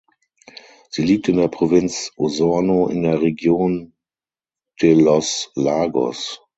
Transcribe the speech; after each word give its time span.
Sie 0.89 1.03
liegt 1.03 1.27
in 1.29 1.37
der 1.37 1.47
Provinz 1.47 2.11
Osorno 2.15 2.87
in 2.87 3.03
der 3.03 3.21
Region 3.21 3.93
de 4.81 4.95
los 4.95 5.51
Lagos. 5.53 6.41